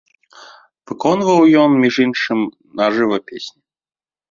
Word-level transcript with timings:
Выконваў 0.91 1.41
ён, 1.65 1.71
між 1.85 1.95
іншым, 2.05 2.41
на 2.83 2.91
жыва 2.99 3.17
песні. 3.31 3.57